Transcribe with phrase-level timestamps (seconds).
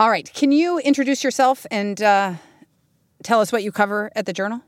[0.00, 0.32] All right.
[0.32, 2.32] Can you introduce yourself and uh,
[3.22, 4.62] tell us what you cover at the Journal?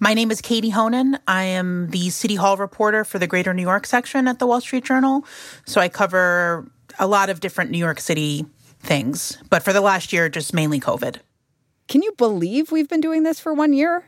[0.00, 1.20] My name is Katie Honan.
[1.28, 4.60] I am the City Hall reporter for the Greater New York section at the Wall
[4.60, 5.24] Street Journal.
[5.66, 6.68] So I cover
[6.98, 8.44] a lot of different New York City
[8.80, 11.18] things, but for the last year, just mainly COVID.
[11.86, 14.04] Can you believe we've been doing this for one year?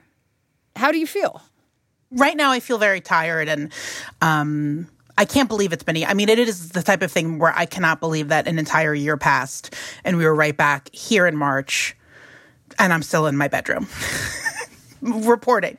[0.74, 1.40] How do you feel?
[2.10, 3.72] Right now, I feel very tired and
[4.20, 4.88] um,
[5.18, 6.04] I can't believe it's been.
[6.04, 8.94] I mean, it is the type of thing where I cannot believe that an entire
[8.94, 11.96] year passed and we were right back here in March
[12.78, 13.88] and I'm still in my bedroom
[15.02, 15.78] reporting.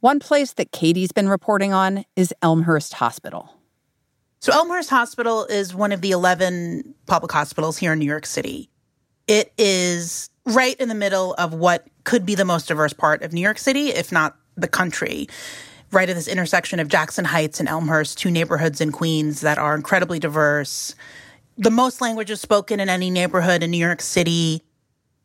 [0.00, 3.50] One place that Katie's been reporting on is Elmhurst Hospital.
[4.40, 8.68] So, Elmhurst Hospital is one of the 11 public hospitals here in New York City.
[9.26, 13.32] It is right in the middle of what could be the most diverse part of
[13.32, 15.28] New York City, if not the country.
[15.94, 19.76] Right at this intersection of Jackson Heights and Elmhurst, two neighborhoods in Queens that are
[19.76, 20.96] incredibly diverse.
[21.56, 24.64] The most languages spoken in any neighborhood in New York City.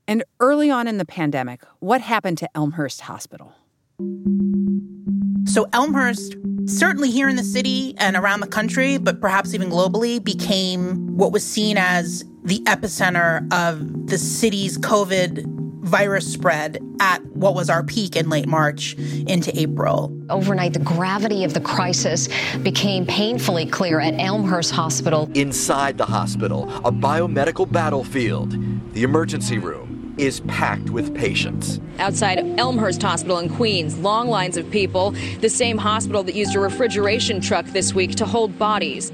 [0.08, 3.56] And early on in the pandemic, what happened to Elmhurst Hospital?
[5.46, 6.36] So, Elmhurst,
[6.66, 11.32] certainly here in the city and around the country, but perhaps even globally, became what
[11.32, 17.84] was seen as the epicenter of the city's COVID virus spread at what was our
[17.84, 18.96] peak in late March
[19.28, 20.16] into April.
[20.30, 22.30] Overnight, the gravity of the crisis
[22.64, 25.30] became painfully clear at Elmhurst Hospital.
[25.34, 28.56] Inside the hospital, a biomedical battlefield,
[28.94, 31.80] the emergency room is packed with patients.
[31.98, 36.60] Outside Elmhurst Hospital in Queens, long lines of people, the same hospital that used a
[36.60, 39.12] refrigeration truck this week to hold bodies.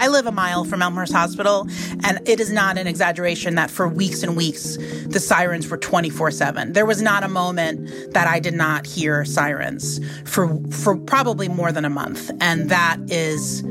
[0.00, 1.66] I live a mile from Elmhurst Hospital,
[2.04, 6.30] and it is not an exaggeration that for weeks and weeks the sirens were 24
[6.30, 6.72] 7.
[6.72, 11.72] There was not a moment that I did not hear sirens for, for probably more
[11.72, 13.62] than a month, and that is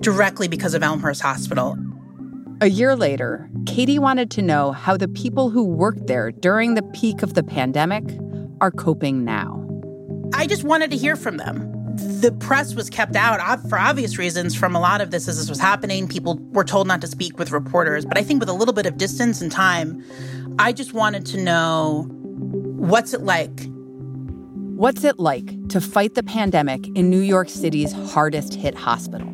[0.00, 1.78] directly because of Elmhurst Hospital.
[2.60, 6.82] A year later, Katie wanted to know how the people who worked there during the
[6.82, 8.04] peak of the pandemic
[8.60, 9.56] are coping now.
[10.34, 11.79] I just wanted to hear from them
[12.20, 15.48] the press was kept out for obvious reasons from a lot of this as this
[15.48, 16.08] was happening.
[16.08, 18.04] People were told not to speak with reporters.
[18.04, 20.04] But I think with a little bit of distance and time,
[20.58, 23.68] I just wanted to know what's it like?
[24.76, 29.28] What's it like to fight the pandemic in New York City's hardest hit hospital?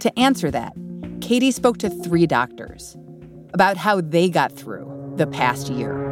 [0.00, 0.72] To answer that,
[1.20, 2.96] Katie spoke to three doctors
[3.54, 6.05] about how they got through the past year.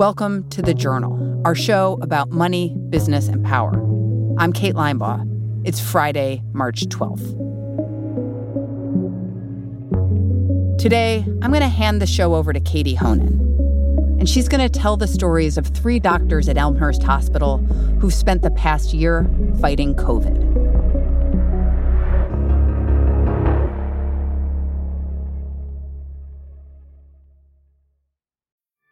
[0.00, 3.74] Welcome to The Journal, our show about money, business, and power.
[4.38, 5.62] I'm Kate Linebaugh.
[5.66, 7.36] It's Friday, March 12th.
[10.78, 13.40] Today, I'm going to hand the show over to Katie Honan.
[14.18, 17.58] And she's going to tell the stories of three doctors at Elmhurst Hospital
[18.00, 19.30] who've spent the past year
[19.60, 20.69] fighting COVID.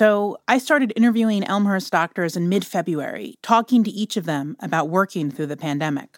[0.00, 4.88] So I started interviewing Elmhurst doctors in mid February, talking to each of them about
[4.88, 6.16] working through the pandemic.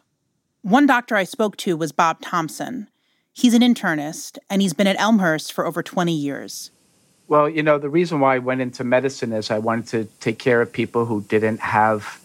[0.61, 2.87] One doctor I spoke to was Bob Thompson.
[3.33, 6.71] He's an internist, and he's been at Elmhurst for over 20 years.
[7.27, 10.39] Well, you know, the reason why I went into medicine is I wanted to take
[10.39, 12.21] care of people who didn't have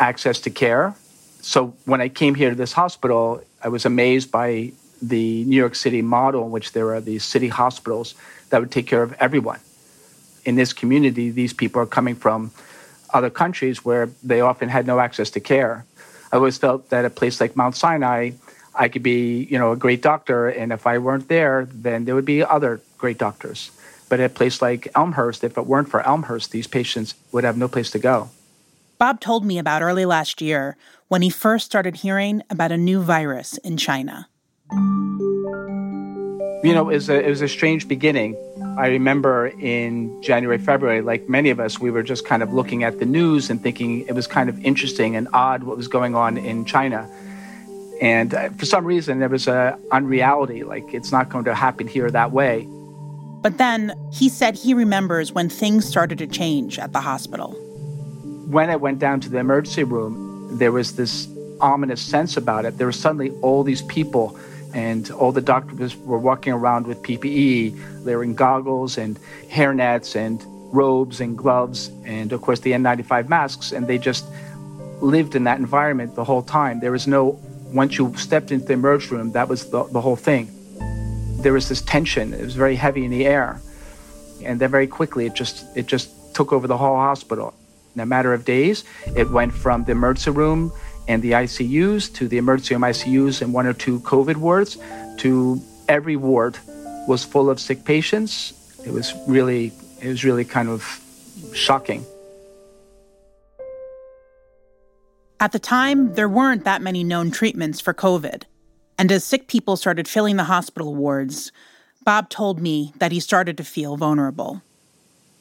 [0.00, 0.94] access to care.
[1.42, 5.74] So when I came here to this hospital, I was amazed by the New York
[5.74, 8.14] City model in which there are these city hospitals
[8.48, 9.60] that would take care of everyone
[10.46, 12.52] in this community, these people are coming from
[13.12, 15.84] other countries where they often had no access to care.
[16.32, 18.30] I always felt that a place like Mount Sinai,
[18.74, 22.14] I could be, you know, a great doctor, and if I weren't there, then there
[22.14, 23.70] would be other great doctors.
[24.08, 27.56] But at a place like Elmhurst, if it weren't for Elmhurst, these patients would have
[27.56, 28.30] no place to go.
[28.98, 30.76] Bob told me about early last year
[31.08, 34.28] when he first started hearing about a new virus in China.
[36.66, 38.34] You know, it was a, it was a strange beginning.
[38.76, 42.82] I remember in January, February, like many of us, we were just kind of looking
[42.82, 46.16] at the news and thinking it was kind of interesting and odd what was going
[46.16, 47.08] on in China.
[48.00, 51.86] And uh, for some reason, there was a unreality, like it's not going to happen
[51.86, 52.66] here that way.
[53.42, 57.52] But then he said he remembers when things started to change at the hospital.
[58.48, 61.28] When I went down to the emergency room, there was this
[61.60, 62.76] ominous sense about it.
[62.76, 64.36] There were suddenly all these people,
[64.76, 68.04] and all the doctors were walking around with PPE.
[68.04, 69.18] They were in goggles and
[69.48, 74.26] hairnets and robes and gloves, and of course the N95 masks, and they just
[75.00, 76.80] lived in that environment the whole time.
[76.80, 77.40] There was no,
[77.72, 80.50] once you stepped into the emerge room, that was the, the whole thing.
[81.40, 82.34] There was this tension.
[82.34, 83.62] It was very heavy in the air.
[84.44, 87.54] And then very quickly, it just, it just took over the whole hospital.
[87.94, 88.84] In a matter of days,
[89.16, 90.70] it went from the emergency room
[91.08, 94.78] and the ICUs to the emergency room ICUs and one or two COVID wards
[95.18, 96.58] to every ward
[97.06, 98.52] was full of sick patients.
[98.84, 101.00] It was really, it was really kind of
[101.52, 102.04] shocking.
[105.38, 108.44] At the time, there weren't that many known treatments for COVID.
[108.98, 111.52] And as sick people started filling the hospital wards,
[112.04, 114.62] Bob told me that he started to feel vulnerable.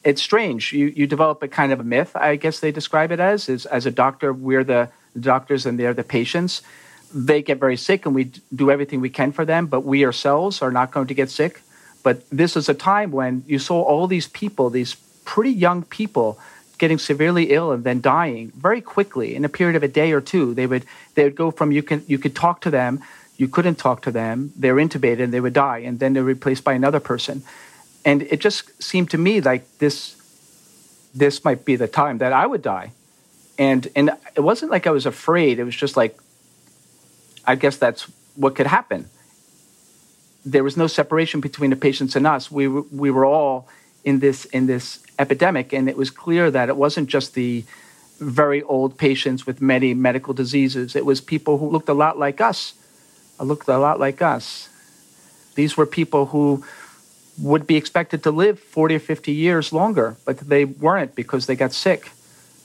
[0.04, 0.74] It's strange.
[0.74, 3.48] You, you develop a kind of a myth, I guess they describe it as.
[3.48, 4.90] Is, as a doctor, we're the
[5.20, 6.62] doctors and they're the patients.
[7.14, 10.62] They get very sick and we do everything we can for them, but we ourselves
[10.62, 11.62] are not going to get sick.
[12.04, 16.40] But this is a time when you saw all these people, these pretty young people,
[16.78, 20.22] getting severely ill and then dying very quickly in a period of a day or
[20.22, 20.54] two.
[20.54, 20.86] They would
[21.16, 23.02] they would go from you can you could talk to them,
[23.38, 26.64] you couldn't talk to them, they're intubated and they would die, and then they're replaced
[26.64, 27.44] by another person.
[28.04, 30.16] And it just seemed to me like this
[31.14, 32.92] this might be the time that I would die.
[33.58, 36.18] And and it wasn't like I was afraid, it was just like
[37.46, 38.04] I guess that's
[38.36, 39.10] what could happen.
[40.46, 42.52] There was no separation between the patients and us.
[42.52, 43.68] We we were all
[44.04, 47.64] in this in this epidemic, and it was clear that it wasn't just the
[48.20, 50.96] very old patients with many medical diseases.
[50.96, 52.74] It was people who looked a lot like us,
[53.40, 54.70] looked a lot like us.
[55.56, 56.64] These were people who
[57.38, 61.56] would be expected to live 40 or 50 years longer, but they weren't because they
[61.56, 62.12] got sick.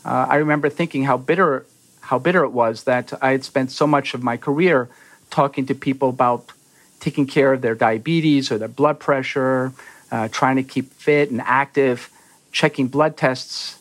[0.04, 1.66] Uh, I remember thinking how bitter,
[2.00, 4.88] how bitter it was that I had spent so much of my career
[5.30, 6.52] talking to people about
[7.00, 9.72] taking care of their diabetes or their blood pressure,
[10.10, 12.10] uh, trying to keep fit and active,
[12.52, 13.78] checking blood tests.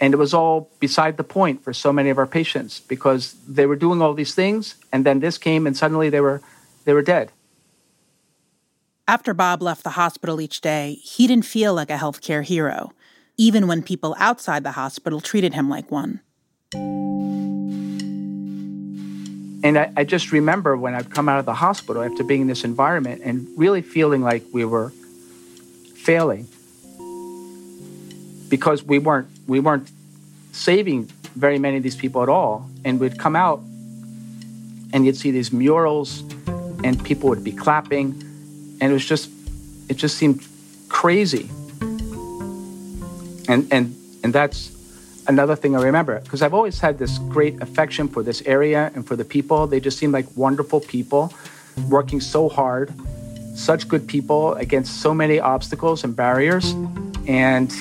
[0.00, 3.66] And it was all beside the point for so many of our patients because they
[3.66, 6.42] were doing all these things, and then this came, and suddenly they were,
[6.84, 7.30] they were dead.
[9.06, 12.92] After Bob left the hospital each day, he didn't feel like a healthcare hero,
[13.36, 16.20] even when people outside the hospital treated him like one.
[19.64, 22.46] And I, I, just remember when I'd come out of the hospital after being in
[22.48, 24.90] this environment and really feeling like we were
[25.96, 26.46] failing.
[28.50, 29.90] Because we weren't we weren't
[30.52, 32.68] saving very many of these people at all.
[32.84, 33.60] And we'd come out
[34.92, 36.20] and you'd see these murals
[36.84, 38.12] and people would be clapping.
[38.82, 39.30] And it was just
[39.88, 40.46] it just seemed
[40.90, 41.48] crazy
[43.48, 44.70] and and and that's
[45.26, 49.06] another thing i remember because i've always had this great affection for this area and
[49.06, 51.32] for the people they just seem like wonderful people
[51.88, 52.92] working so hard
[53.54, 56.72] such good people against so many obstacles and barriers.
[57.26, 57.72] And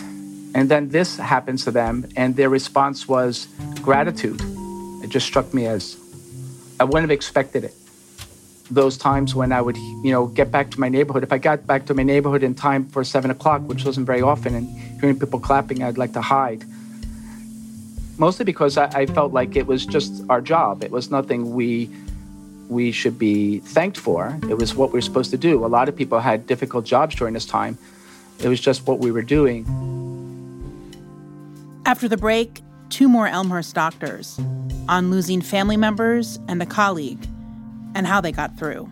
[0.55, 3.47] and then this happens to them, and their response was
[3.81, 4.39] gratitude.
[5.03, 5.97] It just struck me as
[6.79, 7.73] I wouldn't have expected it.
[8.73, 11.23] Those times when I would, you know, get back to my neighborhood.
[11.23, 14.21] If I got back to my neighborhood in time for seven o'clock, which wasn't very
[14.21, 14.67] often, and
[14.99, 16.63] hearing people clapping, I'd like to hide.
[18.17, 20.83] Mostly because I, I felt like it was just our job.
[20.83, 21.89] It was nothing we
[22.69, 24.39] we should be thanked for.
[24.49, 25.63] It was what we were supposed to do.
[25.65, 27.77] A lot of people had difficult jobs during this time.
[28.39, 29.65] It was just what we were doing.
[31.85, 34.39] After the break, two more Elmhurst doctors
[34.87, 37.27] on losing family members and a colleague
[37.95, 38.89] and how they got through.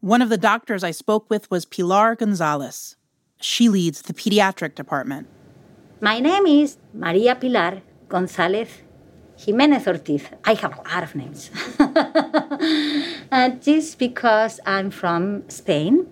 [0.00, 2.96] One of the doctors I spoke with was Pilar Gonzalez.
[3.42, 5.26] She leads the pediatric department.
[6.00, 8.68] My name is Maria Pilar Gonzalez
[9.38, 10.24] Jimenez Ortiz.
[10.44, 11.50] I have a lot of names.
[13.30, 16.08] and just because I'm from Spain,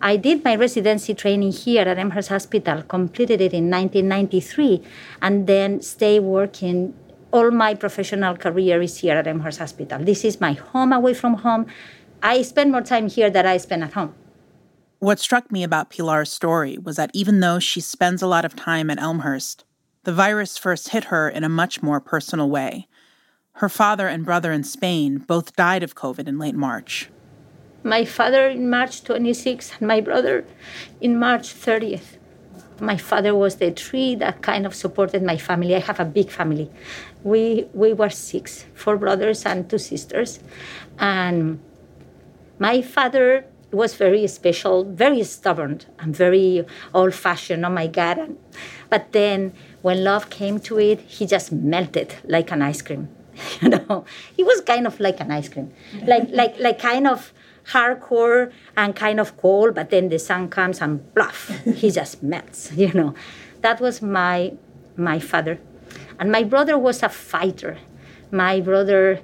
[0.00, 4.82] I did my residency training here at Elmhurst Hospital, completed it in 1993,
[5.20, 6.94] and then stay working.
[7.32, 9.98] All my professional career is here at Elmhurst Hospital.
[10.02, 11.66] This is my home away from home.
[12.22, 14.14] I spend more time here than I spend at home.
[15.00, 18.56] What struck me about Pilar's story was that even though she spends a lot of
[18.56, 19.64] time at Elmhurst,
[20.08, 22.88] the virus first hit her in a much more personal way.
[23.60, 27.10] Her father and brother in Spain both died of COVID in late March.
[27.82, 30.46] My father in March 26th and my brother
[31.02, 32.16] in March 30th.
[32.80, 35.74] My father was the tree that kind of supported my family.
[35.74, 36.70] I have a big family.
[37.22, 40.40] We we were six, four brothers and two sisters.
[40.98, 41.60] And
[42.58, 47.66] my father was very special, very stubborn, and very old fashioned.
[47.66, 48.38] Oh my God.
[48.88, 53.08] But then when love came to it, he just melted like an ice cream.
[53.62, 54.04] You know,
[54.36, 55.72] he was kind of like an ice cream,
[56.04, 57.32] like like like kind of
[57.72, 59.74] hardcore and kind of cold.
[59.74, 62.72] But then the sun comes and bluff, he just melts.
[62.72, 63.14] You know,
[63.60, 64.54] that was my
[64.96, 65.60] my father,
[66.18, 67.78] and my brother was a fighter.
[68.30, 69.22] My brother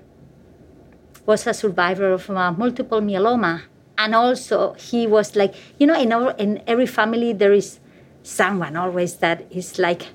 [1.27, 3.63] was a survivor of uh, multiple myeloma,
[3.99, 7.81] and also he was like you know in our, in every family there is
[8.23, 10.07] someone always that is like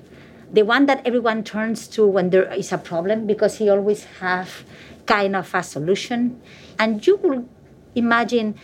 [0.52, 4.64] the one that everyone turns to when there is a problem because he always have
[5.06, 6.40] kind of a solution.
[6.78, 7.48] And you will
[7.94, 8.54] imagine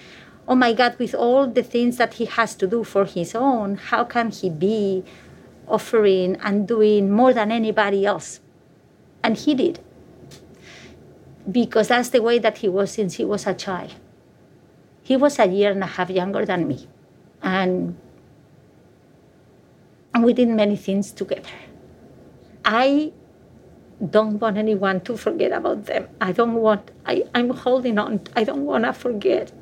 [0.48, 3.74] oh my god with all the things that he has to do for his own
[3.74, 5.02] how can he be
[5.66, 8.40] offering and doing more than anybody else?
[9.22, 9.80] And he did.
[11.50, 13.94] Because that's the way that he was since he was a child.
[15.02, 16.88] He was a year and a half younger than me.
[17.42, 17.96] And
[20.14, 21.50] and we did many things together
[22.66, 23.12] I
[24.10, 26.08] don't want anyone to forget about them.
[26.20, 28.20] I don't want, I, I'm holding on.
[28.34, 29.52] I don't want to forget,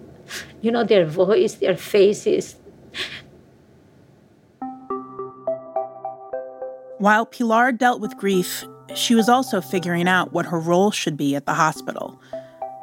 [0.62, 2.56] you know, their voice, their faces.
[6.96, 11.36] While Pilar dealt with grief, she was also figuring out what her role should be
[11.36, 12.18] at the hospital.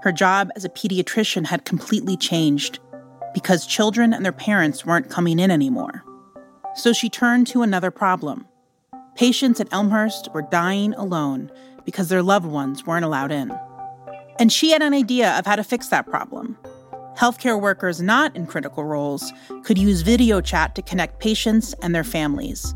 [0.04, 2.78] Her job as a pediatrician had completely changed
[3.34, 6.04] because children and their parents weren't coming in anymore.
[6.76, 8.46] So she turned to another problem
[9.16, 11.52] Patients at Elmhurst were dying alone
[11.86, 13.52] because their loved ones weren't allowed in.
[14.40, 16.58] And she had an idea of how to fix that problem.
[17.18, 19.32] Healthcare workers not in critical roles
[19.64, 22.74] could use video chat to connect patients and their families.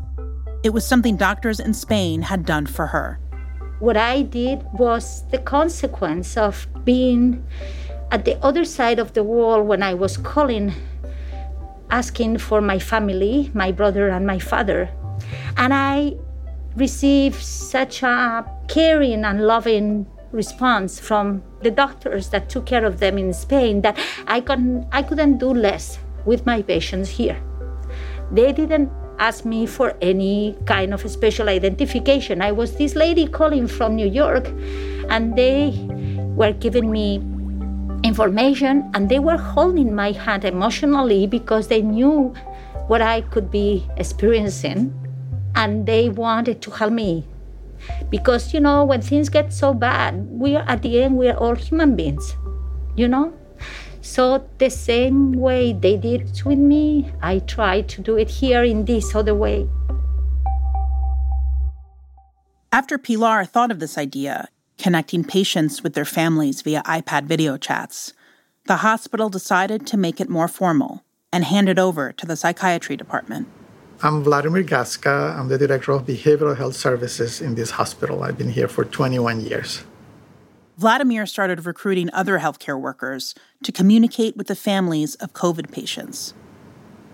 [0.62, 3.18] It was something doctors in Spain had done for her.
[3.80, 7.44] What I did was the consequence of being
[8.10, 10.72] at the other side of the wall when I was calling,
[11.90, 14.90] asking for my family, my brother and my father.
[15.56, 16.14] And I
[16.76, 23.18] received such a caring and loving response from the doctors that took care of them
[23.18, 27.40] in Spain that I couldn't, I couldn't do less with my patients here.
[28.30, 32.42] They didn't ask me for any kind of special identification.
[32.42, 34.46] I was this lady calling from New York,
[35.08, 35.72] and they
[36.36, 37.22] were giving me
[38.02, 42.34] information and they were holding my hand emotionally because they knew
[42.88, 45.05] what I could be experiencing
[45.56, 47.26] and they wanted to help me.
[48.10, 51.36] Because you know when things get so bad we are at the end we are
[51.36, 52.36] all human beings
[52.96, 53.32] you know?
[54.00, 58.62] So the same way they did it with me i try to do it here
[58.62, 59.68] in this other way.
[62.72, 64.48] After pilar thought of this idea
[64.78, 68.12] connecting patients with their families via ipad video chats
[68.66, 72.96] the hospital decided to make it more formal and hand it over to the psychiatry
[72.96, 73.48] department
[74.02, 75.38] I'm Vladimir Gaska.
[75.38, 78.22] I'm the director of behavioral health services in this hospital.
[78.22, 79.84] I've been here for 21 years.
[80.76, 86.34] Vladimir started recruiting other healthcare workers to communicate with the families of COVID patients.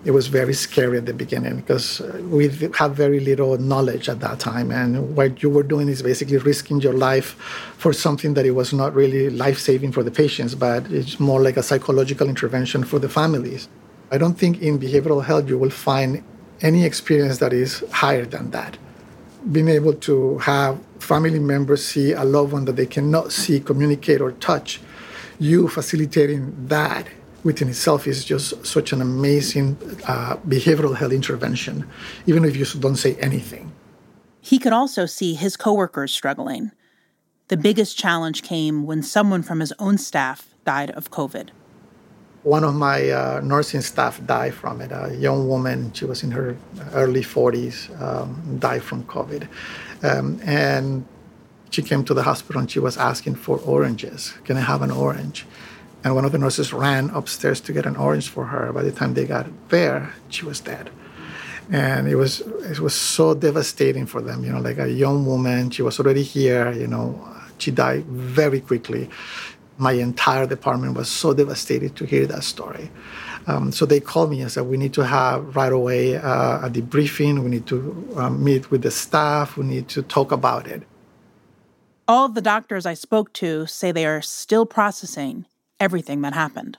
[0.05, 4.41] It was very scary at the beginning because we had very little knowledge at that
[4.41, 4.73] time.
[4.73, 7.37] And what you were doing is basically risking your life
[7.79, 11.41] for something that it was not really life saving for the patients, but it's more
[11.41, 13.69] like a psychological intervention for the families.
[14.11, 16.25] I don't think in behavioral health you will find
[16.63, 18.79] any experience that is higher than that.
[19.51, 24.21] Being able to have family members see a loved one that they cannot see, communicate,
[24.21, 24.81] or touch,
[25.39, 27.09] you facilitating that
[27.43, 29.77] within itself is just such an amazing
[30.07, 31.89] uh, behavioral health intervention,
[32.27, 33.73] even if you don't say anything.
[34.41, 36.71] He could also see his coworkers struggling.
[37.49, 41.51] The biggest challenge came when someone from his own staff died of COVID
[42.43, 44.91] one of my uh, nursing staff died from it.
[44.91, 46.57] A young woman, she was in her
[46.93, 49.47] early 40s, um, died from COVID.
[50.03, 51.07] Um, and
[51.71, 54.35] she came to the hospital and she was asking for oranges.
[54.45, 55.47] Can I have an orange?
[56.05, 58.73] And one of the nurses ran upstairs to get an orange for her.
[58.73, 60.91] By the time they got there, she was dead.
[61.71, 64.45] And it was it was so devastating for them.
[64.45, 66.73] You know, like a young woman, she was already here.
[66.73, 67.25] You know,
[67.59, 69.09] she died very quickly
[69.79, 72.91] my entire department was so devastated to hear that story.
[73.47, 76.71] Um, so they called me and said, We need to have right away uh, a
[76.71, 77.43] debriefing.
[77.43, 79.57] We need to um, meet with the staff.
[79.57, 80.83] We need to talk about it.
[82.07, 85.47] All of the doctors I spoke to say they are still processing
[85.81, 86.79] everything that happened.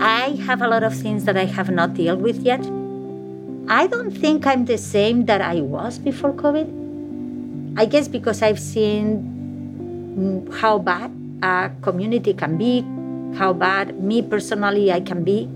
[0.00, 2.60] I have a lot of things that I have not dealt with yet.
[3.68, 7.78] I don't think I'm the same that I was before COVID.
[7.78, 9.33] I guess because I've seen
[10.60, 11.10] how bad
[11.42, 12.82] a community can be,
[13.36, 15.48] how bad me personally I can be,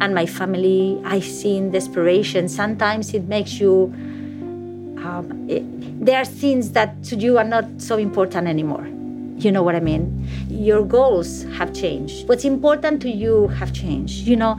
[0.00, 1.00] and my family.
[1.04, 2.48] I've seen desperation.
[2.48, 3.92] Sometimes it makes you.
[5.04, 5.64] Um, it,
[6.04, 8.86] there are things that to you are not so important anymore.
[9.38, 10.28] You know what I mean?
[10.48, 12.28] Your goals have changed.
[12.28, 14.26] What's important to you have changed.
[14.26, 14.52] You know,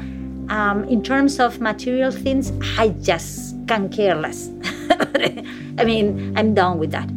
[0.49, 4.49] um, in terms of material things, I just can care less.
[5.77, 7.09] I mean, I'm done with that.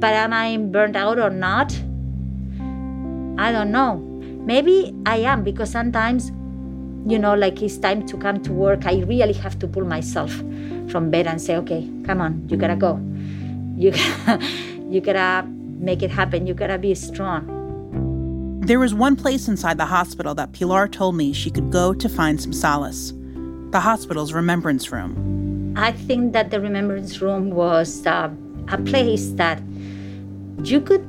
[0.00, 1.72] But am I burned out or not?
[3.38, 3.96] I don't know.
[4.44, 6.30] Maybe I am because sometimes,
[7.06, 8.86] you know, like it's time to come to work.
[8.86, 10.30] I really have to pull myself
[10.88, 13.00] from bed and say, okay, come on, you gotta go.
[13.76, 13.92] You,
[14.90, 16.46] you gotta make it happen.
[16.46, 18.60] You gotta be strong.
[18.60, 22.08] There was one place inside the hospital that Pilar told me she could go to
[22.08, 23.12] find some solace
[23.74, 25.74] the hospital's remembrance room.
[25.76, 28.30] I think that the remembrance room was uh,
[28.68, 29.60] a place that
[30.62, 31.04] you could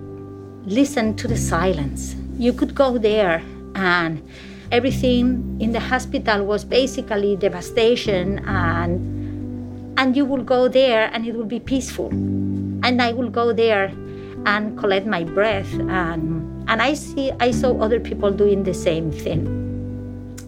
[0.65, 2.15] listen to the silence.
[2.37, 3.41] You could go there,
[3.75, 4.21] and
[4.71, 9.13] everything in the hospital was basically devastation and
[9.97, 13.93] and you will go there and it will be peaceful and i will go there
[14.45, 19.11] and collect my breath and and I see I saw other people doing the same
[19.11, 19.47] thing.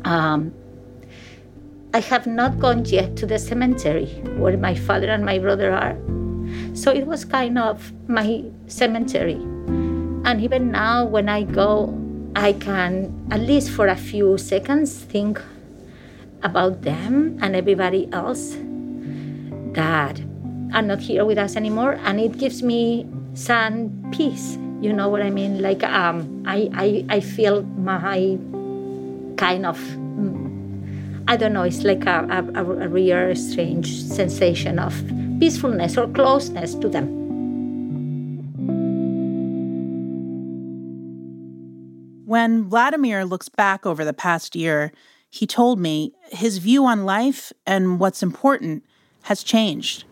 [0.04, 0.54] Um,
[1.94, 5.98] I have not gone yet to the cemetery where my father and my brother are.
[6.74, 9.39] So it was kind of my cemetery.
[10.25, 11.98] And even now, when I go,
[12.36, 15.42] I can, at least for a few seconds, think
[16.44, 18.58] about them and everybody else
[19.74, 20.22] that
[20.74, 21.94] are not here with us anymore.
[22.04, 25.62] And it gives me some peace you know what I mean?
[25.62, 28.38] Like um, I, I, I feel my
[29.38, 29.80] kind of,
[31.27, 34.94] I don't know, it's like a, a, a real strange sensation of
[35.39, 37.08] peacefulness or closeness to them.
[42.26, 44.91] When Vladimir looks back over the past year,
[45.30, 48.84] he told me his view on life and what's important
[49.23, 50.04] has changed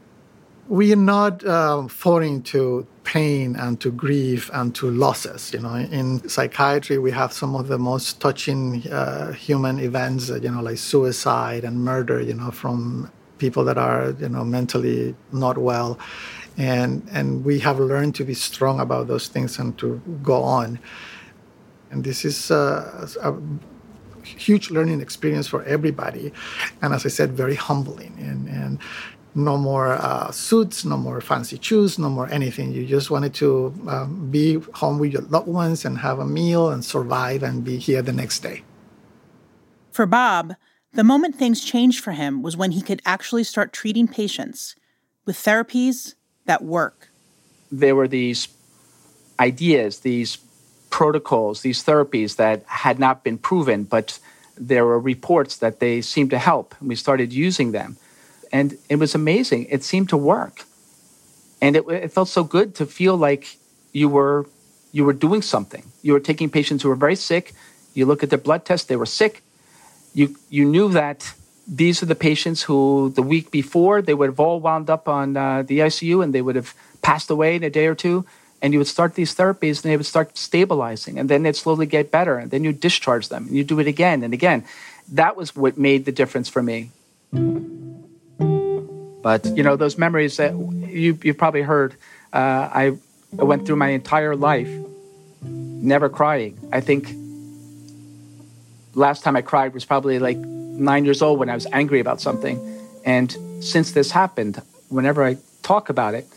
[0.68, 5.54] we are not um, falling to pain and to grief and to losses.
[5.54, 10.30] You know, in psychiatry, we have some of the most touching uh, human events.
[10.30, 12.22] You know, like suicide and murder.
[12.22, 13.12] You know, from
[13.46, 15.92] people that are you know mentally not well,
[16.58, 19.88] and and we have learned to be strong about those things and to
[20.24, 20.80] go on.
[21.92, 23.32] And this is a
[24.24, 26.26] huge learning experience for everybody,
[26.82, 28.14] and as I said, very humbling.
[28.30, 28.74] And and
[29.36, 32.72] no more uh, suits, no more fancy shoes, no more anything.
[32.72, 33.48] You just wanted to
[33.88, 34.46] um, be
[34.82, 38.14] home with your loved ones and have a meal and survive and be here the
[38.14, 38.64] next day.
[39.92, 40.56] For Bob,
[40.96, 44.76] the moment things changed for him was when he could actually start treating patients
[45.26, 47.10] with therapies that work.
[47.72, 48.48] There were these
[49.40, 50.38] ideas, these
[50.90, 54.20] protocols, these therapies that had not been proven, but
[54.58, 56.76] there were reports that they seemed to help.
[56.80, 57.98] And we started using them
[58.56, 59.66] and it was amazing.
[59.70, 60.64] It seemed to work,
[61.62, 63.58] and it, it felt so good to feel like
[63.92, 64.46] you were
[64.94, 65.84] you were doing something.
[66.04, 67.54] You were taking patients who were very sick.
[67.94, 69.44] You look at their blood tests; they were sick.
[70.16, 71.34] You you knew that
[71.68, 75.36] these are the patients who the week before they would have all wound up on
[75.36, 78.26] uh, the ICU and they would have passed away in a day or two.
[78.62, 81.86] And you would start these therapies and they would start stabilizing and then they'd slowly
[81.86, 82.38] get better.
[82.38, 84.64] And then you discharge them and you do it again and again.
[85.12, 86.92] That was what made the difference for me.
[89.22, 91.96] But you know those memories that you you've probably heard.
[92.32, 92.98] Uh, I
[93.32, 94.70] went through my entire life
[95.42, 96.58] never crying.
[96.72, 97.10] I think
[98.96, 102.20] last time I cried was probably like nine years old when I was angry about
[102.22, 102.60] something.
[103.06, 106.28] And since this happened, whenever I talk about it,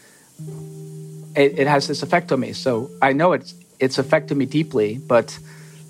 [1.34, 2.52] it, it has this effect on me.
[2.52, 5.38] So I know it's it's affected me deeply, but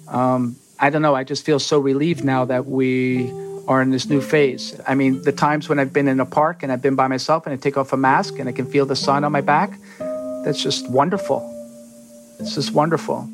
[0.08, 1.14] um, I don't know.
[1.14, 3.30] I just feel so relieved now that we
[3.66, 4.78] are in this new phase.
[4.86, 7.46] I mean, the times when I've been in a park and I've been by myself
[7.46, 9.72] and I take off a mask and I can feel the sun on my back,
[10.44, 11.40] that's just wonderful.
[12.40, 13.28] It's just wonderful.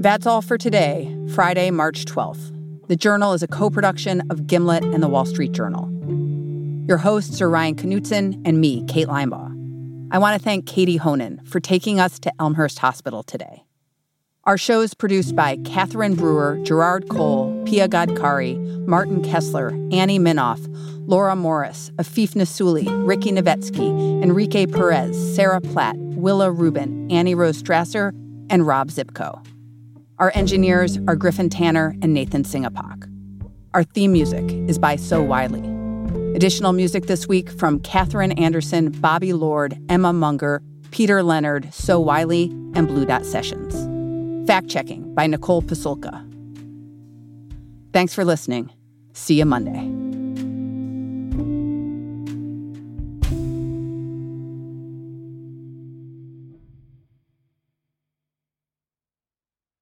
[0.00, 2.54] That's all for today, Friday, March 12th.
[2.86, 5.90] The Journal is a co production of Gimlet and the Wall Street Journal.
[6.86, 10.08] Your hosts are Ryan Knutson and me, Kate Linebaugh.
[10.12, 13.64] I want to thank Katie Honan for taking us to Elmhurst Hospital today.
[14.44, 20.64] Our show is produced by Catherine Brewer, Jarrard Cole, Pia Gadkari, Martin Kessler, Annie Minoff,
[21.08, 28.12] Laura Morris, Afeef Nessouli, Ricky Novetsky, Enrique Perez, Sarah Platt, Willa Rubin, Annie Rose Strasser,
[28.48, 29.44] and Rob Szypko.
[30.18, 33.08] Our engineers are Griffin Tanner and Nathan Singapok.
[33.72, 35.62] Our theme music is by So Wylie.
[36.34, 42.50] Additional music this week from Katherine Anderson, Bobby Lord, Emma Munger, Peter Leonard, So Wylie,
[42.74, 44.48] and Blue Dot Sessions.
[44.48, 46.24] Fact checking by Nicole Pasulka.
[47.92, 48.72] Thanks for listening.
[49.12, 50.07] See you Monday.